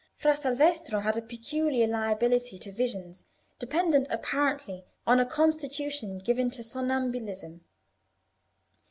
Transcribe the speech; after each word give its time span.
Fra 0.15 0.33
Salvestro 0.35 1.01
had 1.01 1.15
a 1.15 1.21
peculiar 1.21 1.85
liability 1.85 2.57
to 2.57 2.71
visions, 2.71 3.23
dependent 3.59 4.07
apparently 4.09 4.83
on 5.05 5.19
a 5.19 5.27
constitution 5.27 6.17
given 6.17 6.49
to 6.49 6.63
somnambulism. 6.63 7.61